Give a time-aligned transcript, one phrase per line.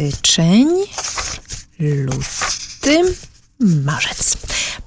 [0.00, 0.68] styczeń,
[1.78, 3.14] luty,
[3.60, 4.36] marzec.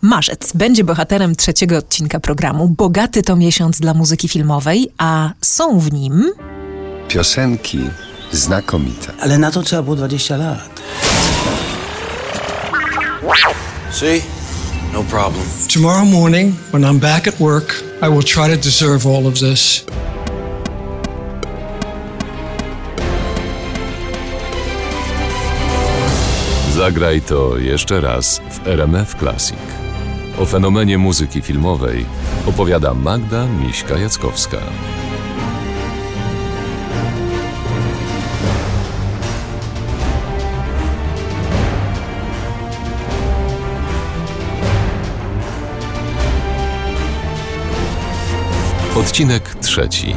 [0.02, 2.68] Marzec będzie bohaterem trzeciego odcinka programu.
[2.68, 6.32] Bogaty to miesiąc dla muzyki filmowej, a są w nim
[7.08, 7.80] Piosenki
[8.32, 9.14] znakomite.
[9.22, 10.82] Ale na to trzeba było 20 lat.
[13.92, 14.22] See?
[14.94, 15.44] No problem.
[15.74, 19.86] Tomorrow morning, when I'm back at work, I will try to deserve all of this.
[26.84, 29.58] Zagraj to jeszcze raz w RMF Classic.
[30.40, 32.06] O fenomenie muzyki filmowej
[32.48, 34.58] opowiada Magda Miśka-Jackowska.
[48.96, 50.16] Odcinek trzeci.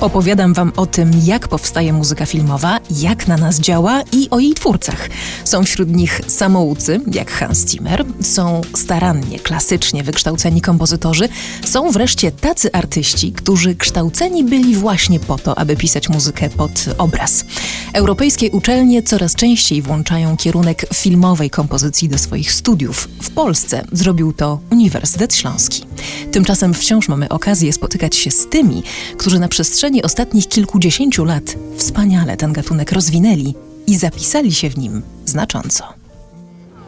[0.00, 4.54] Opowiadam Wam o tym, jak powstaje muzyka filmowa, jak na nas działa i o jej
[4.54, 5.08] twórcach.
[5.44, 11.28] Są wśród nich samoucy, jak Hans Zimmer, są starannie, klasycznie wykształceni kompozytorzy,
[11.64, 17.44] są wreszcie tacy artyści, którzy kształceni byli właśnie po to, aby pisać muzykę pod obraz.
[17.92, 23.08] Europejskie uczelnie coraz częściej włączają kierunek filmowej kompozycji do swoich studiów.
[23.22, 25.86] W Polsce zrobił to Uniwersytet Śląski.
[26.32, 28.82] Tymczasem wciąż mamy okazję spotykać się z tymi,
[29.16, 33.54] którzy na przestrzeni ostatnich kilkudziesięciu lat wspaniale ten gatunek rozwinęli
[33.86, 35.84] i zapisali się w nim znacząco.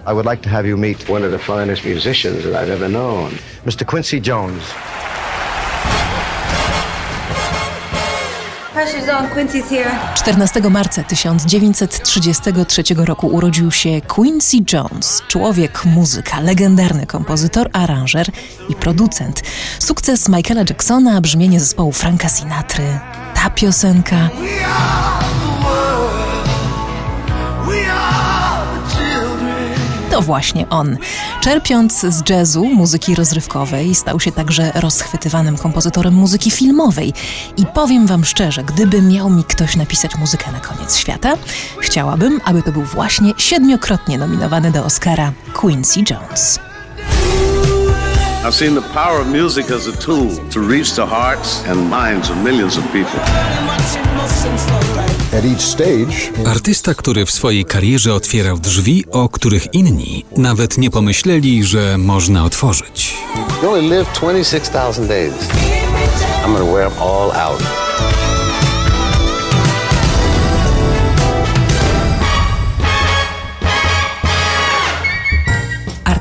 [0.06, 2.88] I would like to have you meet one of the finest musicians that I've ever
[2.88, 3.30] known,
[3.66, 3.84] Mr.
[3.84, 4.62] Quincy Jones.
[10.14, 18.26] 14 marca 1933 roku urodził się Quincy Jones, człowiek muzyka, legendarny kompozytor, aranżer
[18.68, 19.42] i producent.
[19.78, 22.98] Sukces Michaela Jacksona, brzmienie zespołu Franka Sinatry,
[23.34, 24.28] ta piosenka.
[30.18, 30.96] To właśnie on.
[31.40, 37.12] Czerpiąc z jazzu, muzyki rozrywkowej, stał się także rozchwytywanym kompozytorem muzyki filmowej.
[37.56, 41.34] I powiem wam szczerze, gdyby miał mi ktoś napisać muzykę na koniec świata,
[41.80, 46.67] chciałabym, aby to był właśnie siedmiokrotnie nominowany do Oscara Quincy Jones.
[48.44, 52.30] I've seen the power of music as a tool to reach the hearts and minds
[52.30, 53.20] of millions of people.
[55.38, 60.90] At each stage, Artysta, który w swojej karierze otwierał drzwi, o których inni nawet nie
[60.90, 63.14] pomyśleli, że można otworzyć.
[63.62, 65.34] You only live 26,000 days.
[66.44, 67.87] I'm going to wear them all out.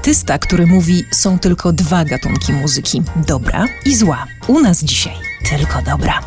[0.08, 4.26] Artysta, który mówi, są tylko dwa gatunki muzyki: dobra i zła.
[4.48, 5.14] U nas dzisiaj
[5.50, 6.20] tylko dobra.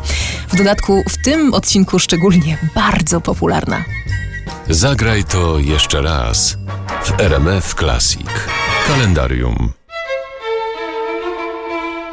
[0.47, 3.83] W dodatku w tym odcinku szczególnie bardzo popularna.
[4.69, 6.57] Zagraj to jeszcze raz
[7.03, 8.27] w RMF Classic.
[8.87, 9.80] Kalendarium.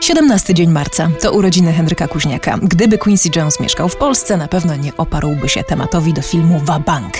[0.00, 2.59] 17 dzień marca to urodziny Henryka Kuźniaka.
[2.62, 7.14] Gdyby Quincy Jones mieszkał w Polsce, na pewno nie oparłby się tematowi do filmu Wabank.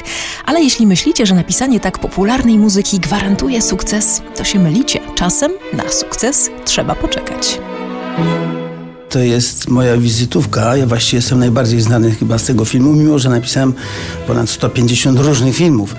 [0.45, 5.01] Ale jeśli myślicie, że napisanie tak popularnej muzyki gwarantuje sukces, to się mylicie.
[5.15, 7.59] Czasem na sukces trzeba poczekać.
[9.09, 10.77] To jest moja wizytówka.
[10.77, 13.75] Ja właściwie jestem najbardziej znany chyba z tego filmu, mimo że napisałem
[14.27, 15.97] ponad 150 różnych filmów.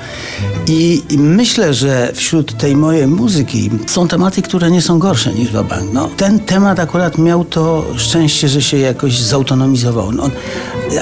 [0.68, 5.52] I, i myślę, że wśród tej mojej muzyki są tematy, które nie są gorsze niż
[5.52, 5.94] Wabank.
[5.94, 10.12] No, ten temat akurat miał to szczęście, że się jakoś zautonomizował.
[10.12, 10.30] No,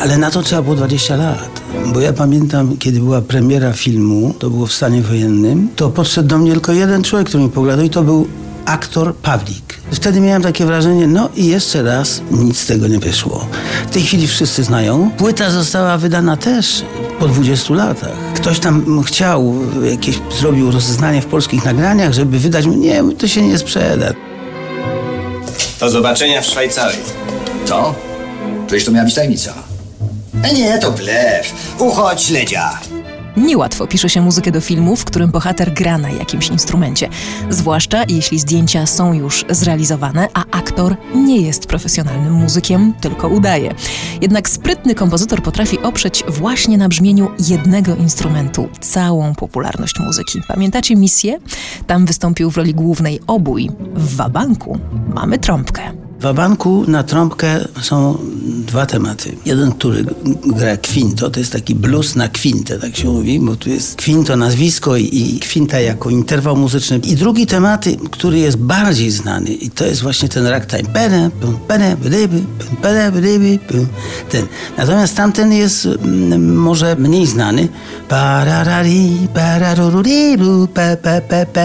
[0.02, 1.62] ale na to trzeba było 20 lat.
[1.94, 6.38] Bo ja pamiętam, kiedy była premiera filmu, to było w stanie wojennym, to podszedł do
[6.38, 8.28] mnie tylko jeden człowiek, który mi pogadał i to był
[8.68, 9.78] aktor Pawlik.
[9.92, 13.48] Wtedy miałem takie wrażenie, no i jeszcze raz nic z tego nie wyszło.
[13.88, 15.12] W tej chwili wszyscy znają.
[15.18, 16.84] Płyta została wydana też
[17.20, 18.18] po 20 latach.
[18.36, 19.56] Ktoś tam chciał,
[19.92, 22.66] jakieś zrobił rozeznanie w polskich nagraniach, żeby wydać.
[22.66, 24.14] Nie, to się nie sprzeda.
[25.80, 27.00] Do zobaczenia w Szwajcarii.
[27.66, 27.96] Co?
[28.68, 29.54] Przecież to miała być tajemnica.
[30.44, 31.54] E nie, to blef.
[31.80, 32.80] Uchodź, śledzia.
[33.38, 37.10] Niełatwo pisze się muzykę do filmu, w którym bohater gra na jakimś instrumencie.
[37.50, 43.76] Zwłaszcza jeśli zdjęcia są już zrealizowane, a aktor nie jest profesjonalnym muzykiem, tylko udaje.
[44.22, 50.42] Jednak sprytny kompozytor potrafi oprzeć właśnie na brzmieniu jednego instrumentu całą popularność muzyki.
[50.48, 51.40] Pamiętacie misję?
[51.88, 53.70] Tam wystąpił w roli głównej obój.
[53.96, 54.80] W Wabanku
[55.14, 56.07] mamy trąbkę.
[56.20, 59.38] Wabanku na trąbkę są dwa tematy.
[59.46, 60.06] Jeden, który
[60.46, 64.36] gra kwinto, to jest taki blues na kwintę, tak się mówi, bo tu jest kwinto
[64.36, 66.98] nazwisko i, kwinta jako interwał muzyczny.
[66.98, 70.90] I drugi temat, który jest bardziej znany i to jest właśnie ten ragtime.
[74.30, 74.46] Ten.
[74.78, 77.68] Natomiast tamten jest mm, może mniej znany.
[78.10, 81.62] Pararari, pararururiru, pa, pa, pa, pa,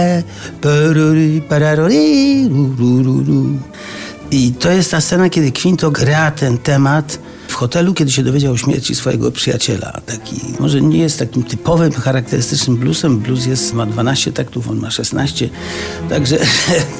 [0.60, 2.74] paruri, pararuriru,
[4.32, 7.18] i to jest ta scena, kiedy Quinto gra ten temat
[7.48, 10.00] w hotelu, kiedy się dowiedział o śmierci swojego przyjaciela.
[10.06, 13.18] Taki, może nie jest takim typowym, charakterystycznym bluesem.
[13.18, 15.48] Blues jest, ma 12 taktów, on ma 16.
[16.08, 16.38] Także...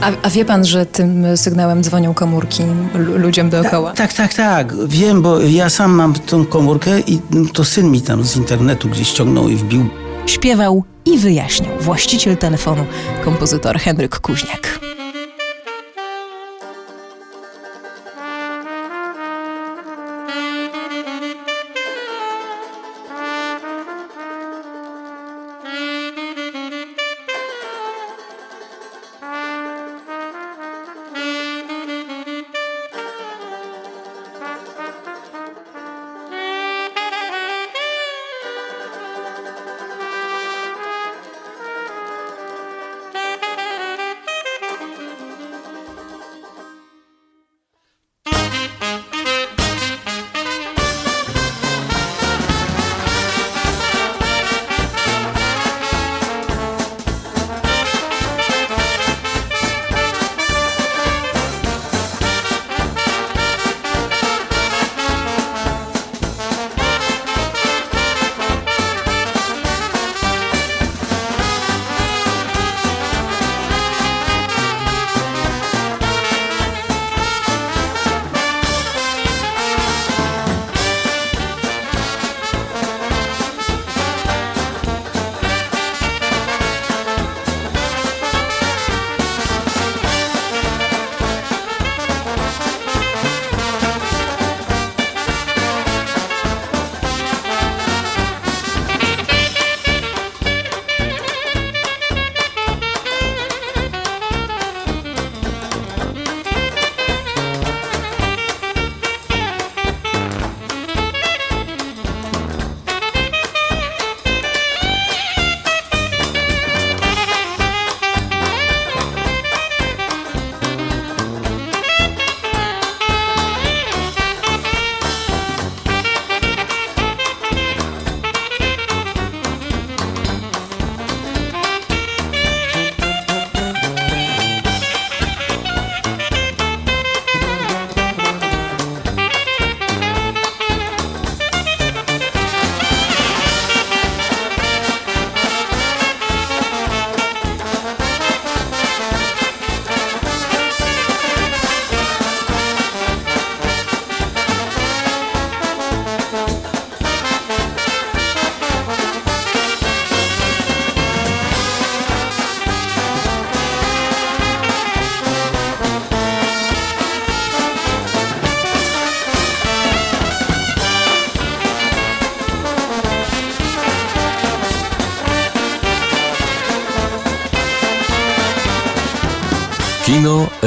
[0.01, 2.63] A, a wie pan, że tym sygnałem dzwonią komórki
[2.95, 3.93] ludziom dookoła?
[3.93, 4.87] Tak, tak, tak, tak.
[4.87, 7.21] Wiem, bo ja sam mam tą komórkę i
[7.53, 9.89] to syn mi tam z internetu gdzieś ściągnął i wbił.
[10.27, 12.85] Śpiewał i wyjaśniał właściciel telefonu,
[13.25, 14.81] kompozytor Henryk Kuźniak.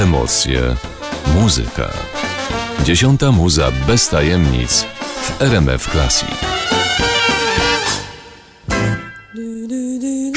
[0.06, 0.62] Emocje,
[1.36, 1.90] muzyka.
[2.84, 4.86] Dziesiąta muza bez tajemnic
[5.22, 6.65] w RMF Classic.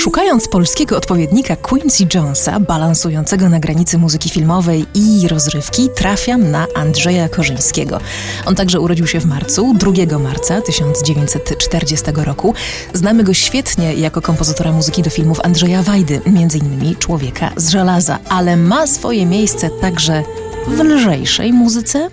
[0.08, 7.28] Szukając polskiego odpowiednika Quincy Jonesa, balansującego na granicy muzyki filmowej i rozrywki, trafiam na Andrzeja
[7.28, 8.00] Korzyńskiego.
[8.46, 12.54] On także urodził się w marcu, 2 marca 1940 roku.
[12.92, 16.96] Znamy go świetnie jako kompozytora muzyki do filmów Andrzeja Wajdy, m.in.
[16.98, 20.22] Człowieka z żelaza, ale ma swoje miejsce także
[20.66, 22.10] w lżejszej muzyce.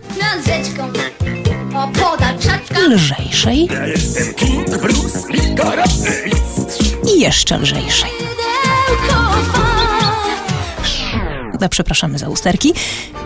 [2.89, 3.67] Lżejszej.
[3.71, 5.19] Ja jestem King Bruce
[7.07, 8.09] i jeszcze lżejszej.
[11.59, 12.73] Da, przepraszamy za usterki.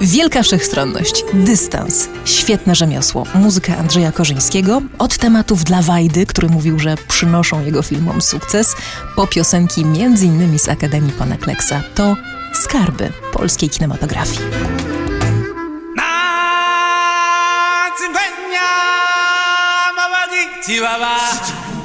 [0.01, 6.95] Wielka wszechstronność, dystans, świetne rzemiosło, muzyka Andrzeja Korzyńskiego, od tematów dla Wajdy, który mówił, że
[7.07, 8.75] przynoszą jego filmom sukces,
[9.15, 10.59] po piosenki m.in.
[10.59, 11.81] z Akademii Pana Kleksa.
[11.95, 12.15] To
[12.53, 14.39] skarby polskiej kinematografii.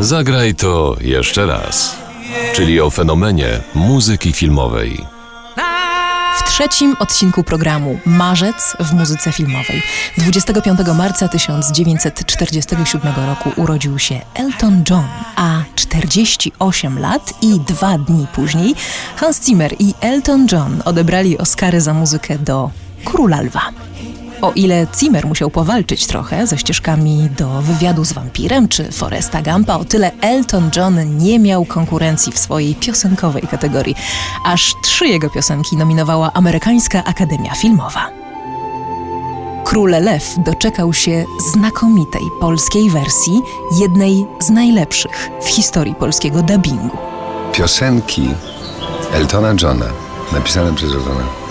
[0.01, 1.97] Zagraj to jeszcze raz.
[2.55, 5.07] Czyli o fenomenie muzyki filmowej.
[6.37, 9.83] w trzecim odcinku programu Marzec w muzyce filmowej.
[10.19, 15.05] 25 marca 1947 roku urodził się Elton John,
[15.37, 18.75] a 48 lat i dwa dni później
[19.17, 22.71] Hans Zimmer i Elton John odebrali Oscary za muzykę do
[23.05, 23.71] Króla Lwa.
[24.45, 29.77] O ile Zimmer musiał powalczyć trochę ze ścieżkami do wywiadu z wampirem czy Foresta Gampa,
[29.77, 33.95] o tyle Elton John nie miał konkurencji w swojej piosenkowej kategorii.
[34.47, 38.11] Aż trzy jego piosenki nominowała Amerykańska Akademia Filmowa.
[39.65, 43.41] Król Lew doczekał się znakomitej polskiej wersji,
[43.81, 46.99] jednej z najlepszych w historii polskiego dubbingu.
[47.53, 48.29] Piosenki
[49.15, 49.87] Eltona Johna,
[50.33, 51.44] napisane przez Eltona,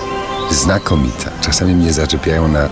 [0.51, 1.31] znakomita.
[1.41, 2.69] Czasami mnie zaczepiają na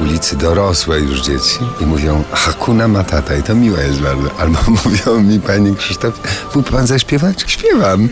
[0.00, 4.30] ulicy dorosłe już dzieci i mówią Hakuna Matata i to miłe jest bardzo.
[4.38, 6.20] Albo mówią mi, panie Krzysztof,
[6.54, 7.44] mógł pan zaśpiewać?
[7.46, 8.08] Śpiewam.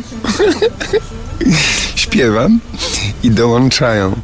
[1.94, 2.60] Śpiewam
[3.22, 4.16] i dołączają.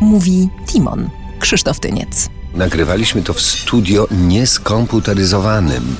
[0.00, 2.28] Mówi Timon, Krzysztof Tyniec.
[2.54, 5.96] Nagrywaliśmy to w studio nieskomputeryzowanym.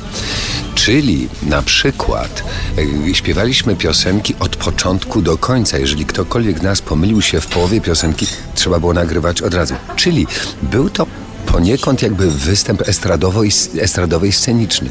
[0.87, 2.45] Czyli na przykład
[3.09, 5.78] e, śpiewaliśmy piosenki od początku do końca.
[5.78, 9.75] Jeżeli ktokolwiek nas pomylił się w połowie piosenki, trzeba było nagrywać od razu.
[9.97, 10.26] Czyli
[10.62, 11.07] był to
[11.57, 13.43] poniekąd jakby występ estradowo
[13.81, 14.91] estradowy i sceniczny.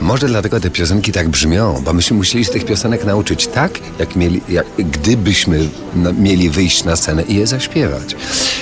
[0.00, 4.16] Może dlatego te piosenki tak brzmią, bo myśmy musieli się tych piosenek nauczyć tak, jak,
[4.16, 8.16] mieli, jak gdybyśmy no, mieli wyjść na scenę i je zaśpiewać.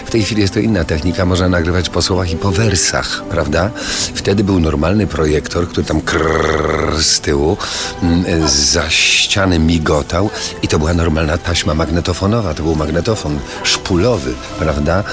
[0.07, 3.71] W tej chwili jest to inna technika, można nagrywać po słowach i po wersach, prawda?
[4.15, 7.57] Wtedy był normalny projektor, który tam krrr z tyłu
[8.03, 10.31] mm, za ściany migotał
[10.63, 15.05] i to była normalna taśma magnetofonowa, to był magnetofon szpulowy, prawda?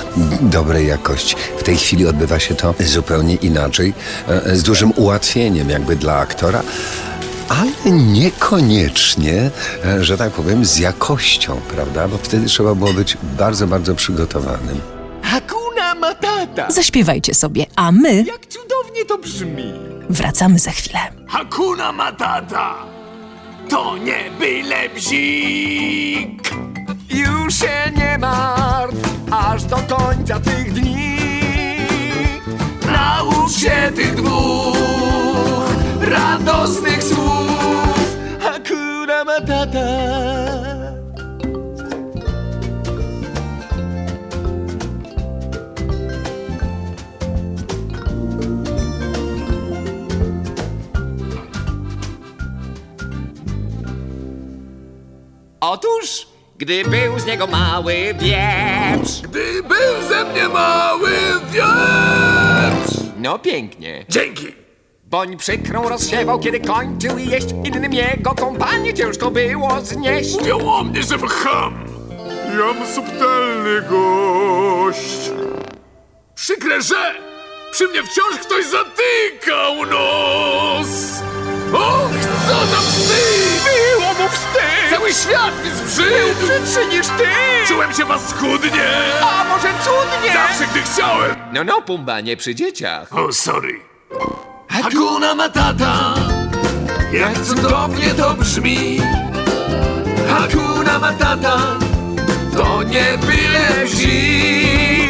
[0.42, 1.36] Dobrej jakości.
[1.58, 3.94] W tej chwili odbywa się to zupełnie inaczej,
[4.28, 6.63] e, z dużym ułatwieniem jakby dla aktora
[7.50, 9.51] ale niekoniecznie,
[9.86, 12.08] e, że tak powiem, z jakością, prawda?
[12.08, 14.82] Bo wtedy trzeba było być bardzo, bardzo przygotowanym.
[15.24, 16.72] Hakuna Matata!
[16.72, 19.74] Zaśpiewajcie sobie, a my Jak cudownie to brzmi!
[20.10, 21.00] wracamy za chwilę.
[21.28, 22.75] Hakuna Matata!
[23.70, 26.51] To nie byle bzik!
[27.10, 30.90] Już się nie martw, aż do końca tych dni.
[33.41, 34.77] Naucz się tych dwóch
[36.01, 38.17] radosnych słów.
[38.39, 39.79] Hakuna Matata!
[55.62, 59.21] Otóż, gdy był z niego mały wieprz.
[59.21, 61.12] Gdy był ze mnie mały
[61.51, 63.00] wieprz.
[63.22, 64.06] No pięknie.
[64.10, 64.48] Dzięki.
[65.04, 71.04] Boń przykrą rozsiewał, kiedy kończył jeść Innym jego kompanię ciężko było znieść Mówią o mnie,
[71.04, 71.86] że ham
[72.60, 75.32] Jam subtelny gość
[76.36, 77.13] Przykre, że
[77.72, 81.22] przy mnie wciąż ktoś zatykał nos
[81.74, 82.12] Och,
[82.48, 83.63] co za wstyd!
[83.66, 84.71] Było mu wstyd!
[84.91, 86.48] Cały świat mi zbrzydł!
[86.48, 87.27] Brzydszy niż ty!
[87.67, 88.89] Czułem się paskudnie!
[89.21, 90.33] A może cudnie!
[90.33, 91.36] Zawsze, gdy chciałem!
[91.53, 93.17] No, no, Pumba, nie przy dzieciach.
[93.17, 93.79] O, sorry.
[94.69, 96.13] Hakuna Matata
[97.13, 98.98] Jak cudownie to brzmi
[100.29, 101.57] Hakuna Matata
[102.57, 105.00] To nie byle bzik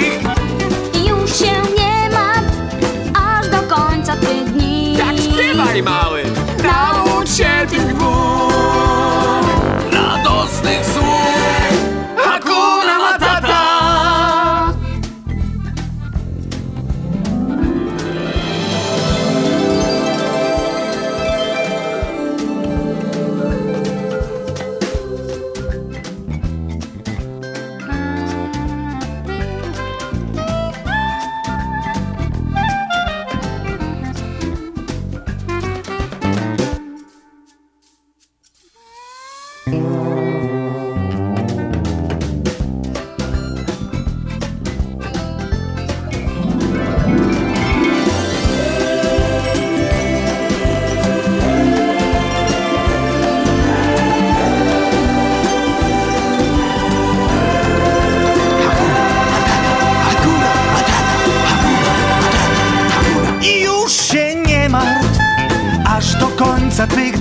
[66.81, 67.21] do końca tych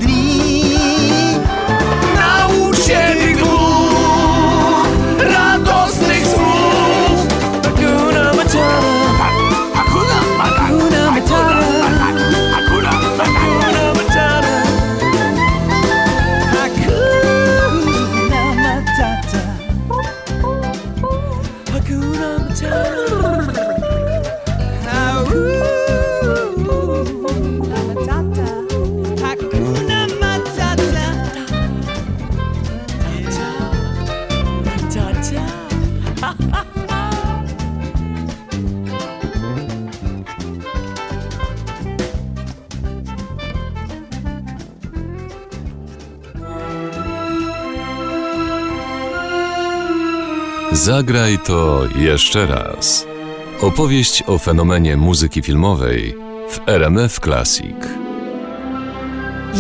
[50.91, 53.07] Zagraj to jeszcze raz.
[53.61, 56.17] Opowieść o fenomenie muzyki filmowej
[56.51, 57.77] w RMF Classic.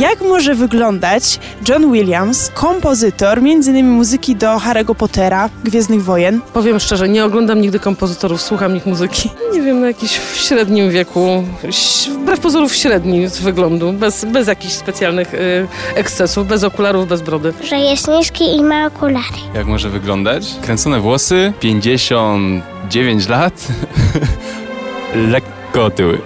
[0.00, 3.90] Jak może wyglądać John Williams, kompozytor m.in.
[3.90, 6.40] muzyki do Harry'ego Pottera, Gwiezdnych Wojen?
[6.52, 9.30] Powiem szczerze, nie oglądam nigdy kompozytorów, słucham ich muzyki.
[9.52, 11.44] Nie wiem, na jakiś w średnim wieku,
[12.22, 17.52] wbrew pozorów średni z wyglądu, bez, bez jakichś specjalnych y, ekscesów, bez okularów, bez brody.
[17.68, 19.40] Że jest niski i ma okulary.
[19.54, 20.54] Jak może wyglądać?
[20.62, 23.68] Kręcone włosy, 59 lat,
[25.32, 26.20] lekko tyły.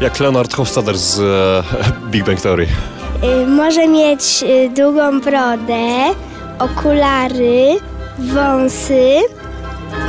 [0.00, 1.62] Jak Leonard Hofstadter z e,
[2.10, 2.66] Big Bang Theory.
[3.24, 6.14] Y, może mieć y, długą brodę,
[6.58, 7.76] okulary,
[8.18, 9.20] wąsy.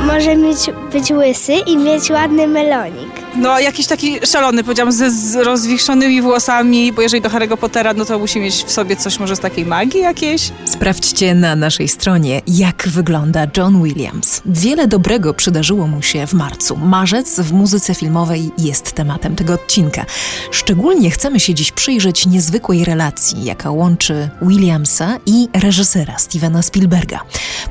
[0.06, 3.23] Może mieć, być łysy i mieć ładny melonik.
[3.36, 8.04] No, jakiś taki szalony, powiedziałam, ze z rozwichrzonymi włosami, bo jeżeli do Harry'ego Pottera, no
[8.04, 10.52] to musi mieć w sobie coś może z takiej magii jakiejś.
[10.64, 14.42] Sprawdźcie na naszej stronie, jak wygląda John Williams.
[14.46, 16.76] Wiele dobrego przydarzyło mu się w marcu.
[16.76, 20.06] Marzec w muzyce filmowej jest tematem tego odcinka.
[20.50, 27.20] Szczególnie chcemy się dziś przyjrzeć niezwykłej relacji, jaka łączy Williamsa i reżysera Stevena Spielberga.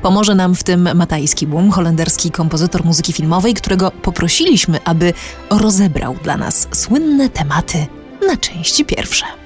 [0.02, 5.12] Pomoże nam w tym Matajski Boom, holenderski kompozytor muzyki filmowej, którego poprosiliśmy, aby
[5.58, 7.86] rozebrał dla nas słynne tematy
[8.26, 9.43] na części pierwsze.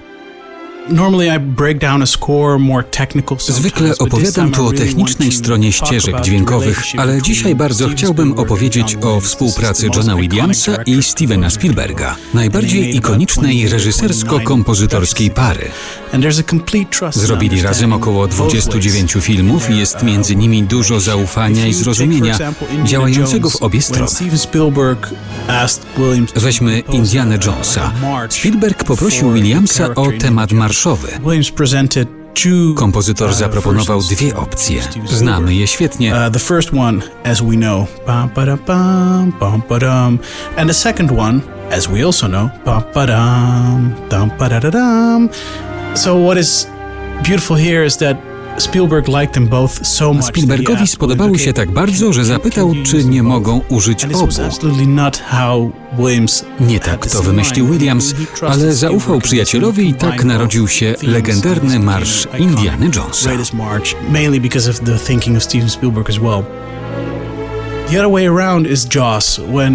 [3.38, 9.88] Zwykle opowiadam tu o technicznej stronie ścieżek dźwiękowych, ale dzisiaj bardzo chciałbym opowiedzieć o współpracy
[9.96, 15.68] Johna Williamsa i Stevena Spielberga, najbardziej ikonicznej reżysersko-kompozytorskiej pary.
[17.10, 22.38] Zrobili razem około 29 filmów i jest między nimi dużo zaufania i zrozumienia
[22.84, 24.06] działającego w obie strony.
[26.36, 27.92] Weźmy Indiana Jonesa.
[28.28, 31.08] Spielberg poprosił Williamsa o temat marszowy.
[32.44, 34.82] Uh, Kompozytor zaproponował dwie opcje.
[35.06, 36.14] Znamy je świetnie.
[36.14, 40.18] Uh, the first one, as we know, bum ba bum bum ba dum,
[40.56, 45.28] and the second one, as we also know, bum ba dum dum ba da dum.
[45.94, 46.66] So what is
[47.22, 48.16] beautiful here is that
[50.22, 54.32] Spielbergowi spodobały się tak bardzo, że zapytał, czy nie mogą użyć obu.
[56.60, 58.14] Nie tak to wymyślił Williams,
[58.48, 63.30] ale zaufał przyjacielowi i tak narodził się legendarny marsz Indiana Jonesa.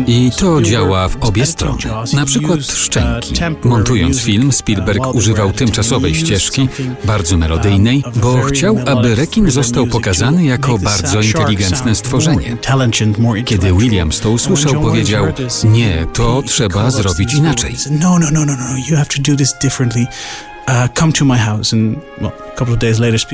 [0.08, 1.78] I to działa w obie strony.
[2.14, 3.34] Na przykład Szczęki.
[3.64, 6.70] Montując film, Spielberg używał tymczasowej ścieżki,
[7.06, 12.58] bardzo melodyjnej, bo chciał, aby rekin został pokazany jako bardzo inteligentne stworzenie.
[13.46, 15.26] Kiedy Williams to usłyszał, powiedział:
[15.64, 17.76] Nie, to trzeba zrobić inaczej.
[17.92, 20.08] No, no, no, no, no, you have to do this differently.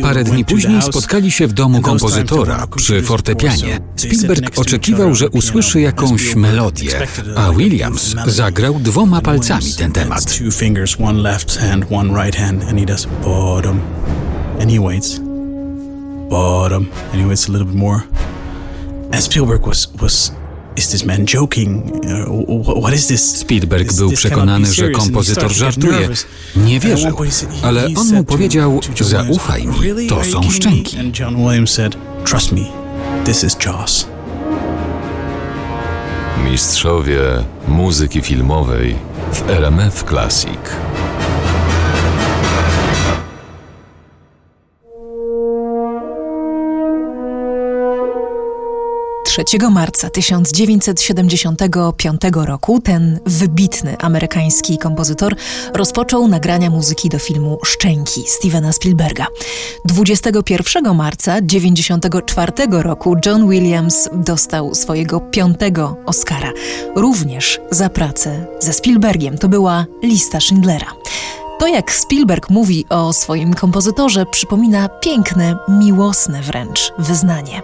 [0.01, 3.79] Parę dni później spotkali się w domu kompozytora przy fortepianie.
[3.95, 6.91] Spielberg oczekiwał, że usłyszy jakąś melodię,
[7.37, 10.39] a Williams zagrał dwoma palcami ten temat.
[19.11, 20.38] And Spielberg?
[23.17, 26.09] Spielberg był przekonany, że kompozytor żartuje.
[26.55, 27.17] Nie wierzył,
[27.63, 30.97] ale on mu powiedział: Zaufaj mi, to są szczęki.
[31.19, 32.61] John Williams said, Trust me,
[33.25, 34.07] this is Jaws.
[36.51, 37.21] Mistrzowie
[37.67, 38.95] muzyki filmowej
[39.33, 40.59] w RMF Classic.
[49.43, 55.35] 3 marca 1975 roku ten wybitny amerykański kompozytor
[55.73, 59.27] rozpoczął nagrania muzyki do filmu Szczęki Stevena Spielberga.
[59.85, 66.51] 21 marca 1994 roku John Williams dostał swojego piątego Oscara,
[66.95, 69.37] również za pracę ze Spielbergiem.
[69.37, 70.93] To była lista Schindlera.
[71.59, 77.61] To, jak Spielberg mówi o swoim kompozytorze, przypomina piękne, miłosne wręcz wyznanie.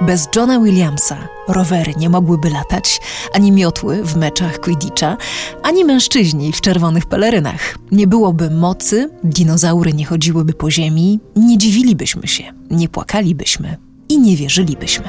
[0.00, 3.00] Bez Johna Williamsa rowery nie mogłyby latać,
[3.34, 5.16] ani miotły w meczach Quidditcha,
[5.62, 7.78] ani mężczyźni w czerwonych pelerynach.
[7.92, 13.76] Nie byłoby mocy, dinozaury nie chodziłyby po ziemi, nie dziwilibyśmy się, nie płakalibyśmy
[14.08, 15.04] i nie wierzylibyśmy.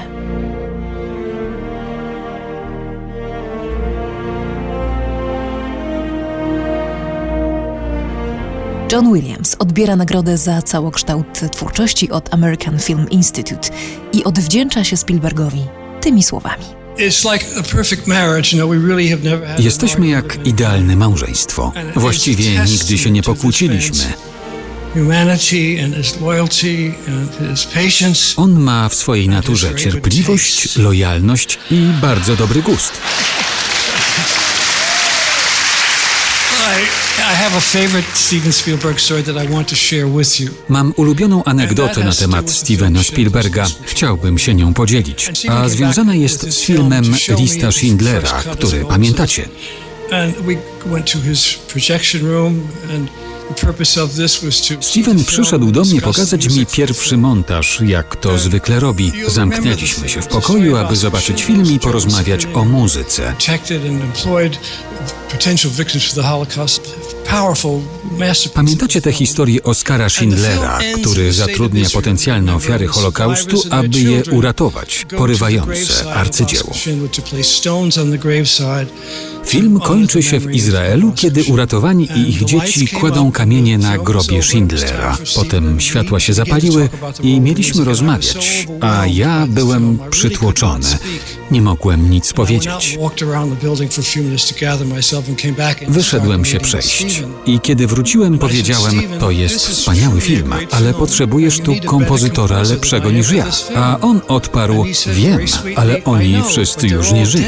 [8.92, 13.70] John Williams odbiera nagrodę za całokształt twórczości od American Film Institute
[14.14, 15.62] i odwdzięcza się Spielbergowi
[16.02, 16.66] tymi słowami.
[19.58, 21.72] Jesteśmy jak idealne małżeństwo.
[21.96, 24.04] Właściwie nigdy się nie pokłóciliśmy.
[28.38, 32.94] On ma w swojej naturze cierpliwość, lojalność i bardzo dobry gust.
[36.62, 37.41] I, I have a favorite Steven Spielberg story that I want to share with you.
[40.70, 43.68] Mam ulubioną anegdotę na temat Stevena Spielberga.
[43.86, 45.32] Chciałbym się nią podzielić.
[45.50, 47.04] A związana jest z filmem
[47.40, 49.50] Lista Schindlera, który pamiętacie.
[54.82, 59.12] Steven przyszedł do mnie pokazać mi pierwszy montaż, jak to zwykle robi.
[59.28, 63.34] Zamknęliśmy się w pokoju, aby zobaczyć film i porozmawiać o muzyce.
[68.54, 75.06] Pamiętacie tę historię Oskara Schindlera, który zatrudnia potencjalne ofiary Holokaustu, aby je uratować?
[75.18, 76.74] Porywające arcydzieło.
[79.46, 85.18] Film kończy się w Izraelu, kiedy uratowani i ich dzieci kładą kamienie na grobie Schindlera.
[85.36, 86.90] Potem światła się zapaliły
[87.24, 90.98] i mieliśmy rozmawiać, a ja byłem przytłoczony.
[91.52, 92.98] Nie mogłem nic powiedzieć.
[95.88, 102.62] Wyszedłem się przejść i kiedy wróciłem powiedziałem, to jest wspaniały film, ale potrzebujesz tu kompozytora
[102.62, 103.46] lepszego niż ja.
[103.76, 105.40] A on odparł, wiem,
[105.76, 107.48] ale oni wszyscy już nie żyją.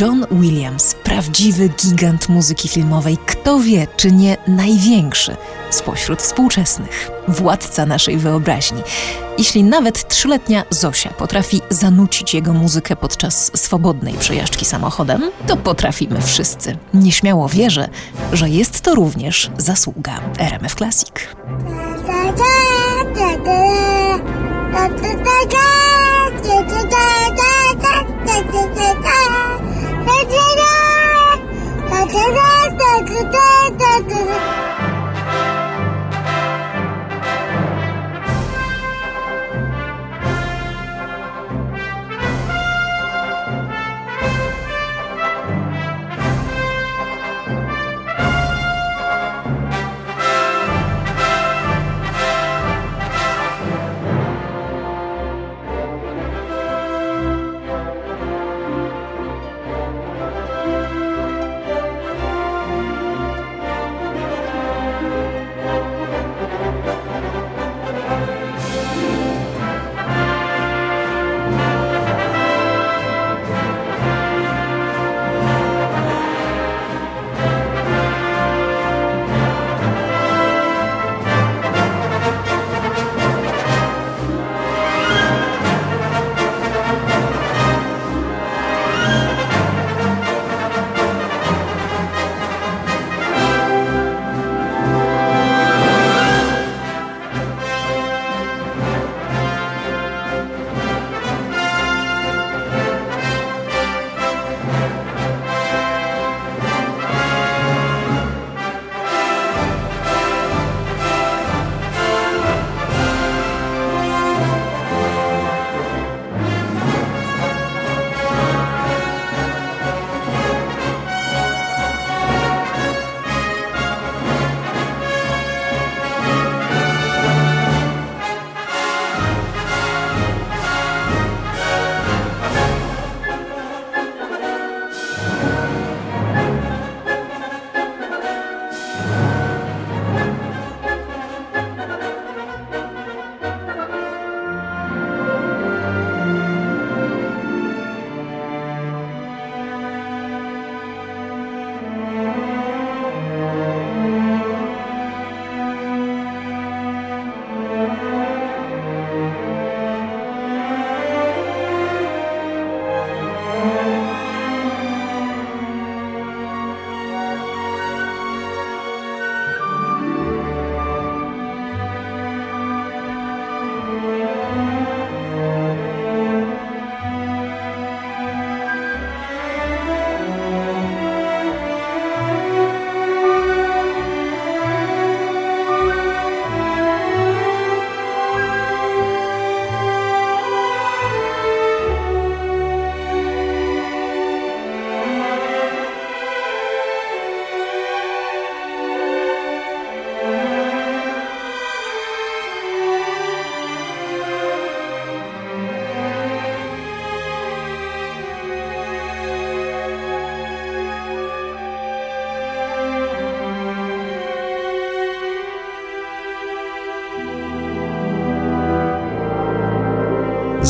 [0.00, 5.36] John Williams, prawdziwy gigant muzyki filmowej, kto wie, czy nie największy
[5.70, 8.82] spośród współczesnych, władca naszej wyobraźni
[9.40, 16.76] jeśli nawet trzyletnia Zosia potrafi zanucić jego muzykę podczas swobodnej przejażdżki samochodem, to potrafimy wszyscy.
[16.94, 17.88] Nieśmiało wierzę,
[18.32, 21.12] że jest to również zasługa RMF Classic.
[34.02, 34.49] Da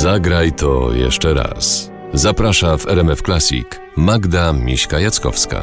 [0.01, 1.91] Zagraj to jeszcze raz.
[2.15, 5.61] Zaprasza w RMF Classic Magda Miśka-Jackowska.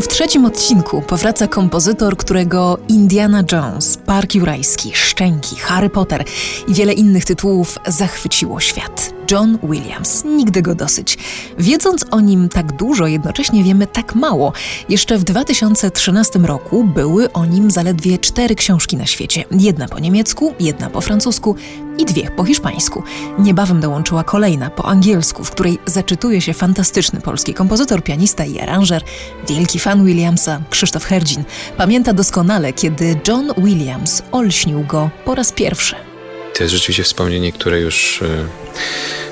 [0.00, 6.24] W trzecim odcinku powraca kompozytor, którego Indiana Jones, Park Jurajski, Szczęki, Harry Potter
[6.68, 9.11] i wiele innych tytułów zachwyciło świat.
[9.30, 10.24] John Williams.
[10.24, 11.18] Nigdy go dosyć.
[11.58, 14.52] Wiedząc o nim tak dużo, jednocześnie wiemy tak mało.
[14.88, 19.44] Jeszcze w 2013 roku były o nim zaledwie cztery książki na świecie.
[19.50, 21.56] Jedna po niemiecku, jedna po francusku
[21.98, 23.02] i dwie po hiszpańsku.
[23.38, 29.02] Niebawem dołączyła kolejna po angielsku, w której zaczytuje się fantastyczny polski kompozytor, pianista i aranżer,
[29.48, 31.44] wielki fan Williamsa, Krzysztof Herdzin.
[31.76, 36.11] Pamięta doskonale, kiedy John Williams olśnił go po raz pierwszy.
[36.54, 38.48] To jest rzeczywiście wspomnienie, które już y,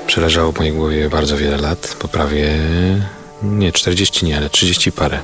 [0.06, 2.59] przeleżało w mojej głowie bardzo wiele lat, po prawie
[3.42, 5.22] nie 40 nie, ale 30 parę.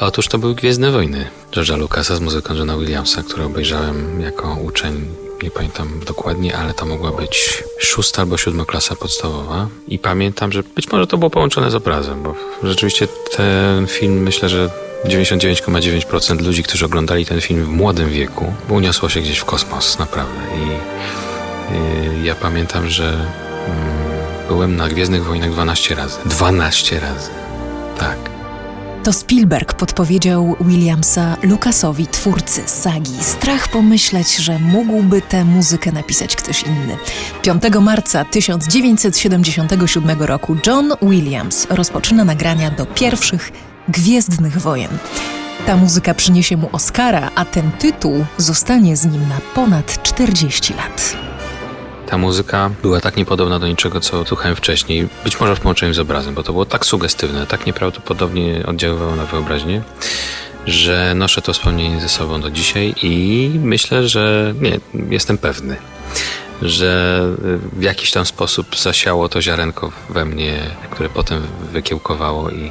[0.00, 4.54] A otóż to były Gwiezdne Wojny George'a Lucasa z muzyką Johna Williamsa, które obejrzałem jako
[4.54, 9.68] uczeń nie pamiętam dokładnie, ale to mogła być szósta albo siódma klasa podstawowa.
[9.88, 14.48] I pamiętam, że być może to było połączone z obrazem, bo rzeczywiście ten film myślę,
[14.48, 14.70] że
[15.04, 20.40] 99,9% ludzi, którzy oglądali ten film w młodym wieku, uniosło się gdzieś w kosmos, naprawdę.
[20.56, 20.68] I,
[22.22, 23.28] i ja pamiętam, że mm,
[24.48, 26.18] byłem na Gwiezdnych Wojnach 12 razy.
[26.24, 27.30] 12 razy.
[27.98, 28.37] Tak.
[29.08, 33.12] To Spielberg podpowiedział Williamsa Lucasowi, twórcy sagi.
[33.20, 36.96] Strach pomyśleć, że mógłby tę muzykę napisać ktoś inny.
[37.42, 43.52] 5 marca 1977 roku John Williams rozpoczyna nagrania do pierwszych
[43.88, 44.98] Gwiezdnych Wojen.
[45.66, 51.16] Ta muzyka przyniesie mu Oscara, a ten tytuł zostanie z nim na ponad 40 lat.
[52.10, 55.98] Ta muzyka była tak niepodobna do niczego, co słuchałem wcześniej, być może w połączeniu z
[55.98, 59.82] obrazem, bo to było tak sugestywne, tak nieprawdopodobnie oddziaływało na wyobraźnię,
[60.66, 65.76] że noszę to wspomnienie ze sobą do dzisiaj i myślę, że nie, jestem pewny,
[66.62, 67.22] że
[67.72, 71.42] w jakiś tam sposób zasiało to ziarenko we mnie, które potem
[71.72, 72.70] wykiełkowało i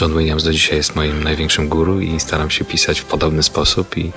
[0.00, 3.98] John Williams do dzisiaj jest moim największym guru i staram się pisać w podobny sposób
[3.98, 4.12] i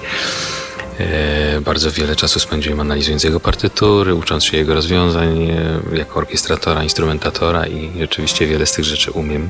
[1.61, 7.67] bardzo wiele czasu spędziłem analizując jego partytury, ucząc się jego rozwiązań e, jako orkiestratora, instrumentatora
[7.67, 9.49] i rzeczywiście wiele z tych rzeczy umiem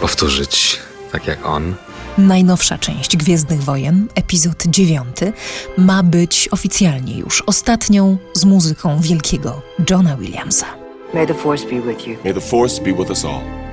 [0.00, 0.78] powtórzyć
[1.12, 1.74] tak jak on.
[2.18, 5.06] Najnowsza część Gwiezdnych Wojen, epizod 9,
[5.78, 10.66] ma być oficjalnie już ostatnią z muzyką wielkiego Johna Williamsa.
[11.14, 12.16] May the force be with you.
[12.24, 13.69] May the force be with us all.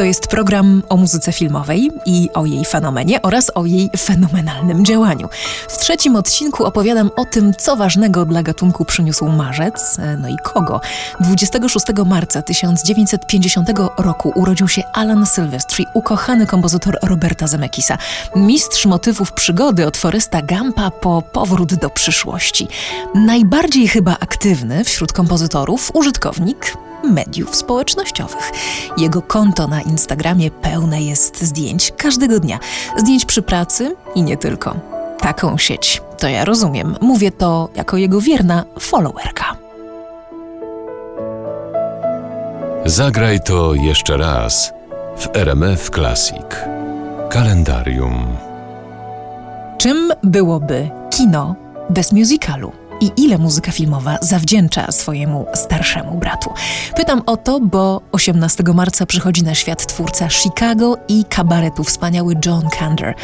[0.00, 5.28] To jest program o muzyce filmowej i o jej fenomenie oraz o jej fenomenalnym działaniu.
[5.68, 10.80] W trzecim odcinku opowiadam o tym, co ważnego dla gatunku przyniósł marzec, no i kogo.
[11.20, 17.98] 26 marca 1950 roku urodził się Alan Silvestri, ukochany kompozytor Roberta Zemekisa,
[18.36, 22.68] mistrz motywów przygody od Foresta Gampa po powrót do przyszłości.
[23.14, 28.52] Najbardziej chyba aktywny wśród kompozytorów użytkownik mediów społecznościowych.
[28.96, 32.58] Jego konto na Instagramie pełne jest zdjęć każdego dnia.
[32.96, 34.76] Zdjęć przy pracy i nie tylko.
[35.18, 36.96] Taką sieć to ja rozumiem.
[37.00, 39.56] Mówię to jako jego wierna followerka.
[42.84, 44.72] Zagraj to jeszcze raz
[45.16, 46.46] w RMF Classic.
[47.30, 48.36] Kalendarium.
[49.78, 51.54] Czym byłoby kino
[51.90, 52.79] bez musicalu?
[53.00, 56.50] I ile muzyka filmowa zawdzięcza swojemu starszemu bratu.
[56.96, 62.68] Pytam o to, bo 18 marca przychodzi na świat twórca Chicago i kabaretu wspaniały John
[62.78, 63.14] Kander,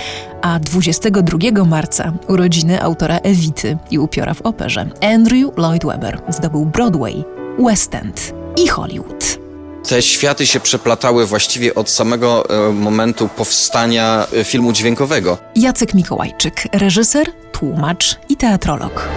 [0.42, 4.90] a 22 marca urodziny autora Ewity i upiora w operze.
[5.02, 7.24] Andrew Lloyd Webber zdobył Broadway,
[7.58, 9.46] West End i Hollywood
[9.88, 15.38] te światy się przeplatały właściwie od samego e, momentu powstania e, filmu dźwiękowego.
[15.56, 19.08] Jacek Mikołajczyk, reżyser, tłumacz i teatrolog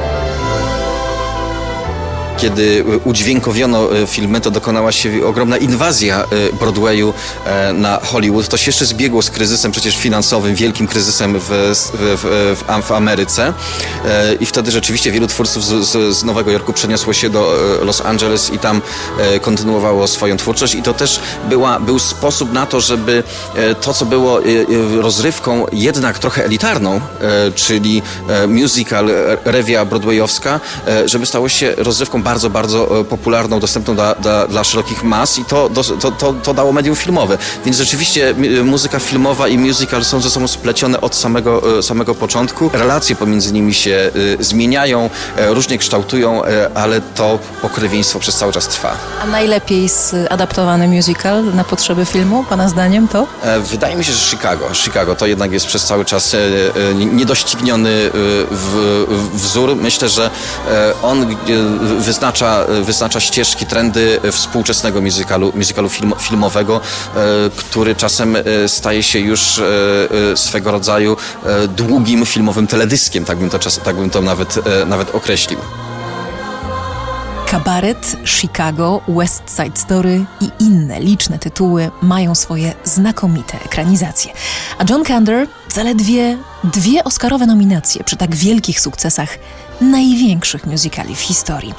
[2.42, 7.14] kiedy udźwiękowiono e, filmy, to dokonała się ogromna inwazja e, Broadwayu
[7.46, 8.48] e, na Hollywood.
[8.48, 13.54] To się jeszcze zbiegło z kryzysem przecież finansowym, wielkim kryzysem w, w, w, w Ameryce.
[14.40, 18.54] I wtedy rzeczywiście wielu twórców z, z, z, Nowego Jorku przeniosło się do Los Angeles
[18.54, 18.82] i tam
[19.42, 20.76] kontynuowało swoją twórczość.
[20.76, 23.24] I to też była, był sposób na to, żeby
[23.82, 24.40] to, co było
[25.00, 27.02] rozrywką jednak trochę elitarną,
[27.56, 28.02] czyli
[28.48, 29.10] musical,
[29.46, 30.60] rewia broadwayowska,
[31.06, 35.46] żeby stało się rozrywką bardzo, bardzo e, popularną, dostępną dla, dla, dla szerokich mas i
[35.46, 37.38] to, to, to, to, dało medium filmowe.
[37.66, 42.70] Więc rzeczywiście muzyka filmowa i musical są ze sobą splecione od samego, e, samego początku.
[42.74, 46.42] Relacje pomiędzy nimi się e, zmieniają, różnie kształtują,
[46.76, 48.94] ale to pokrewieństwo przez cały czas trwa.
[49.24, 49.90] A najlepiej
[50.30, 53.28] zadaptowany musical na potrzeby filmu, pana zdaniem to?
[53.60, 54.74] Wydaje mi się, że Chicago.
[54.74, 56.36] Chicago to jednak jest przez cały czas
[56.96, 58.12] niedościgniony
[59.34, 59.76] wzór.
[59.76, 60.30] Myślę, że
[61.02, 61.36] on
[62.20, 66.82] wyznacza, wyznacza ścieżki, trendy współczesnego musicalu, musicalu film, filmowego,
[67.16, 67.20] e,
[67.56, 71.18] który czasem e, staje się już e, swego rodzaju
[71.78, 75.60] długim filmowym teledyskiem, tak bym to, czas, tak bym to nawet, nawet określił.
[77.48, 84.34] Kabaret, Chicago, West Side Story i inne liczne tytuły mają swoje znakomite ekranizacje.
[84.78, 89.30] A John Kander zaledwie dwie Oscarowe nominacje przy tak wielkich sukcesach
[89.82, 91.74] największych musicali w historii.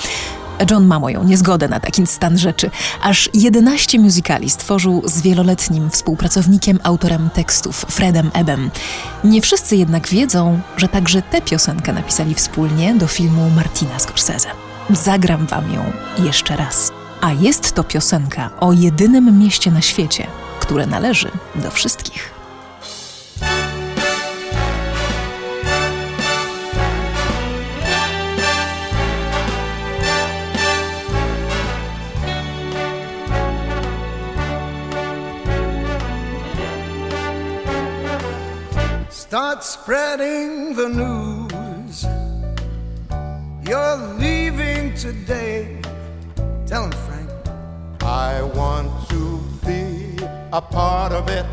[0.71, 2.71] John ma moją niezgodę na taki stan rzeczy.
[3.03, 8.71] Aż 11 musicali stworzył z wieloletnim współpracownikiem, autorem tekstów Fredem Ebem.
[9.25, 14.49] Nie wszyscy jednak wiedzą, że także tę piosenkę napisali wspólnie do filmu Martina Scorsese.
[14.91, 15.93] Zagram wam ją
[16.25, 16.93] jeszcze raz.
[17.21, 20.27] A jest to piosenka o jedynym mieście na świecie,
[20.61, 22.40] które należy do wszystkich.
[39.31, 42.05] Start spreading the news.
[43.63, 45.81] You're leaving today.
[46.67, 47.31] Tell him, Frank.
[48.03, 50.19] I want to be
[50.53, 51.47] a part of it.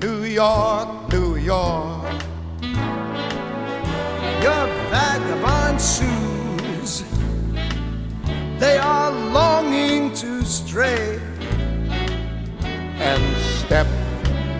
[0.00, 2.12] New York, New York.
[4.40, 4.64] Your
[4.94, 7.02] vagabond shoes,
[8.60, 11.20] they are longing to stray
[13.00, 13.88] and step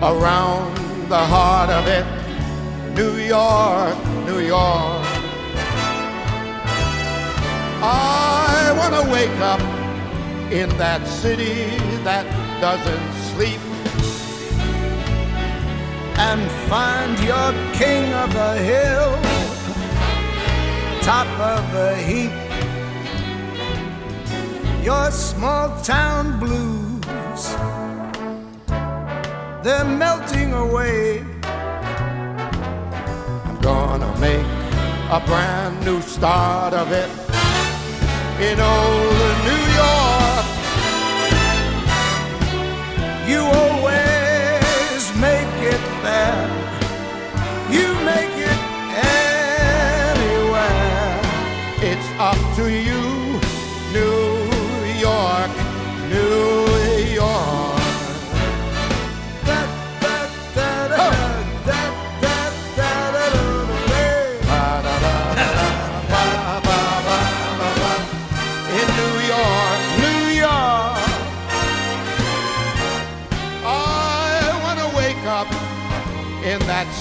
[0.01, 0.75] around
[1.07, 2.24] the heart of it.
[2.95, 5.05] New York, New York.
[7.83, 9.59] I want to wake up
[10.49, 11.75] in that city
[12.05, 12.25] that
[12.61, 13.59] doesn't sleep
[16.17, 19.11] and find your king of the hill,
[21.01, 22.31] top of the heap.
[24.85, 27.43] Your small town blues,
[29.65, 31.34] they're melting away
[33.65, 34.45] gonna make
[35.09, 37.09] a brand new start of it
[38.47, 40.45] in old New York.
[43.31, 46.47] You always make it there.
[47.75, 48.59] You make it
[50.05, 51.19] anywhere.
[51.89, 52.94] It's up to you,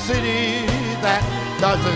[0.07, 0.67] city
[1.01, 1.25] that
[1.61, 1.94] doesn't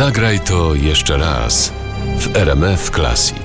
[0.00, 1.72] Zagraj to jeszcze raz
[2.18, 3.36] w RMF Classic.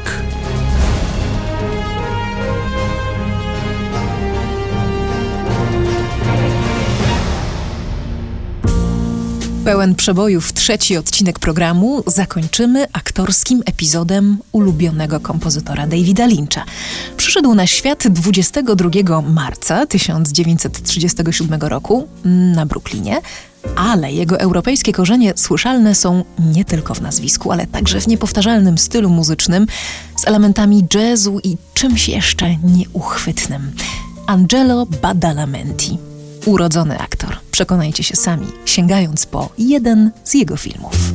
[9.65, 16.65] Pełen przebojów trzeci odcinek programu zakończymy aktorskim epizodem ulubionego kompozytora Davida Lyncha.
[17.25, 23.21] Przyszedł na świat 22 marca 1937 roku na Brooklynie,
[23.75, 29.09] ale jego europejskie korzenie słyszalne są nie tylko w nazwisku, ale także w niepowtarzalnym stylu
[29.09, 29.67] muzycznym
[30.15, 33.71] z elementami jazzu i czymś jeszcze nieuchwytnym.
[34.27, 35.97] Angelo Badalamenti.
[36.45, 37.37] Urodzony aktor.
[37.51, 41.13] Przekonajcie się sami, sięgając po jeden z jego filmów.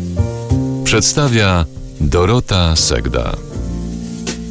[0.84, 1.64] Przedstawia
[2.00, 3.49] Dorota Segda.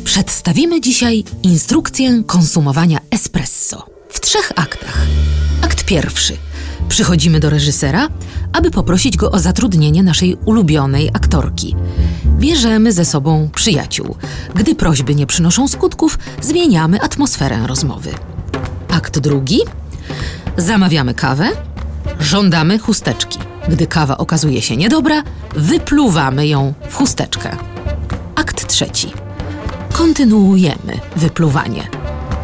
[0.10, 5.05] Przedstawimy dzisiaj instrukcję konsumowania espresso w trzech aktach.
[5.62, 6.38] Akt pierwszy.
[6.88, 8.07] Przychodzimy do reżysera,
[8.53, 11.76] aby poprosić go o zatrudnienie naszej ulubionej aktorki.
[12.26, 14.16] Bierzemy ze sobą przyjaciół.
[14.55, 18.10] Gdy prośby nie przynoszą skutków, zmieniamy atmosferę rozmowy.
[18.89, 19.60] Akt drugi.
[20.57, 21.49] Zamawiamy kawę,
[22.20, 23.39] żądamy chusteczki.
[23.68, 25.24] Gdy kawa okazuje się niedobra,
[25.55, 27.57] wypluwamy ją w chusteczkę.
[28.36, 29.28] Akt trzeci.
[29.99, 31.87] Kontynuujemy wypluwanie.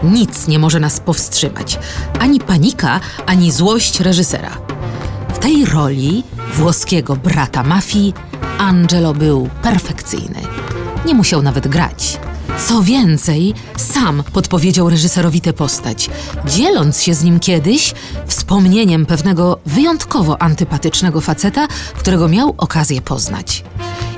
[0.04, 1.80] Nic nie może nas powstrzymać,
[2.20, 4.58] ani panika, ani złość reżysera.
[5.34, 8.14] W tej roli włoskiego brata mafii
[8.58, 10.42] Angelo był perfekcyjny.
[11.06, 12.20] Nie musiał nawet grać.
[12.68, 16.10] Co więcej, sam podpowiedział reżyserowi tę postać,
[16.46, 17.94] dzieląc się z nim kiedyś
[18.28, 23.64] wspomnieniem pewnego wyjątkowo antypatycznego faceta, którego miał okazję poznać.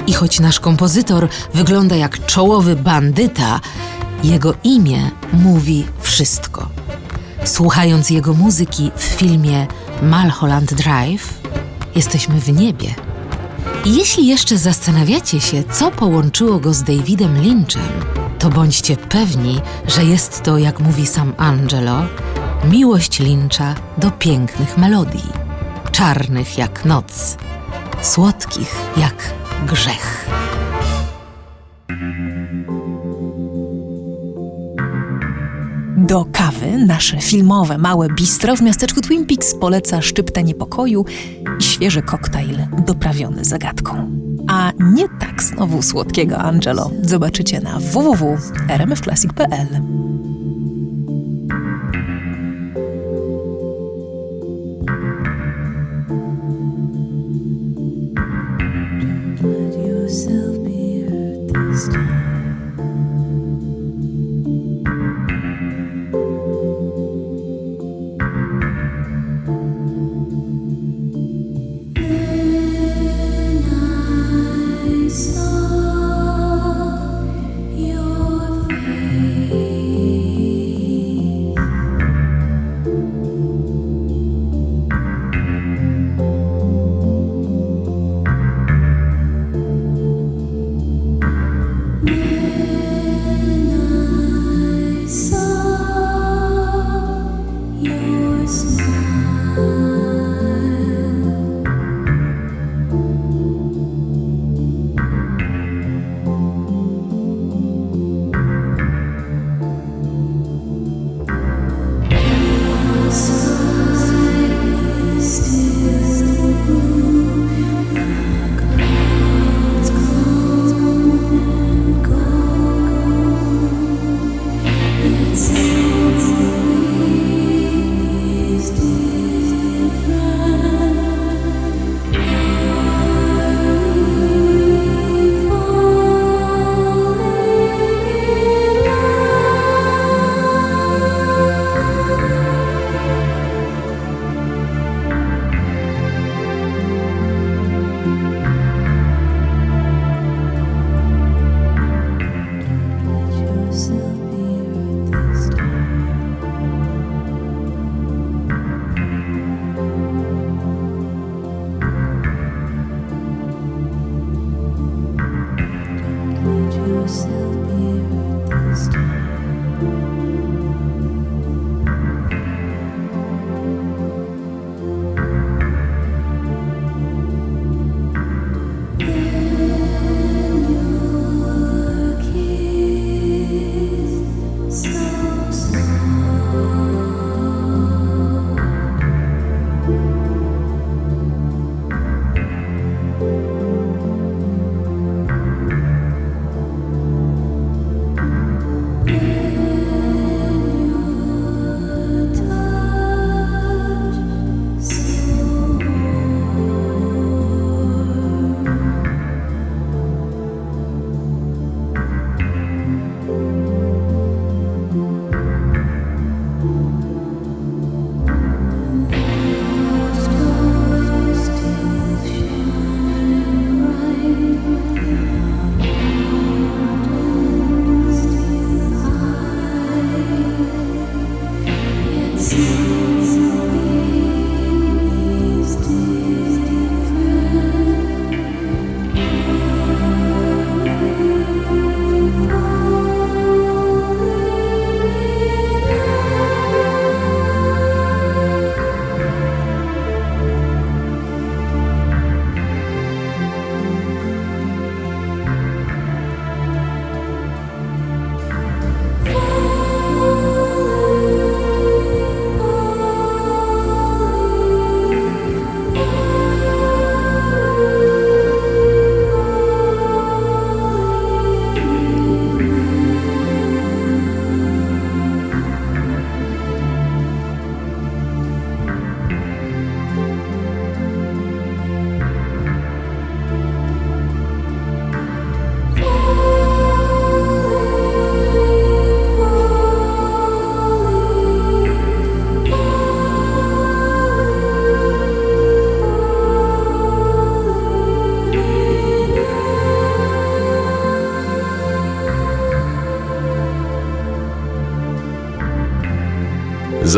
[0.08, 3.60] I choć nasz kompozytor wygląda jak czołowy bandyta,
[4.24, 6.70] jego imię mówi wszystko.
[7.46, 9.68] Słuchając jego muzyki w filmie
[10.02, 11.42] Mulholland Drive,
[11.96, 12.96] jesteśmy w niebie.
[13.86, 17.88] Jeśli jeszcze zastanawiacie się, co połączyło go z Davidem Lynchem,
[18.40, 22.02] to bądźcie pewni, że jest to, jak mówi sam Angelo,
[22.72, 25.32] miłość Lyncha do pięknych melodii,
[25.92, 27.38] czarnych jak noc,
[28.02, 30.30] słodkich jak grzech.
[35.98, 41.06] Do kawy nasze filmowe małe bistro w miasteczku Twin Peaks poleca szczyptę niepokoju
[41.60, 44.10] i świeży koktajl doprawiony zagadką.
[44.48, 49.68] A nie tak znowu słodkiego Angelo zobaczycie na www.rmfclassic.pl.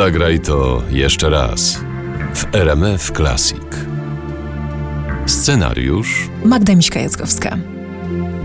[0.09, 1.79] Zagraj to jeszcze raz
[2.33, 3.61] w RMF Classic.
[5.25, 7.57] Scenariusz, Magda Miśka-Jackowska,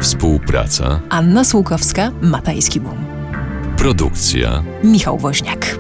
[0.00, 3.04] współpraca, Anna Słukowska, Matajski Bum,
[3.76, 4.62] produkcja.
[4.82, 5.78] Michał Woźniak.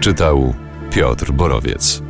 [0.00, 0.54] Czytał
[0.90, 2.03] Piotr Borowiec.